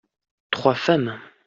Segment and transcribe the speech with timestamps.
[0.49, 1.19] trois femmes.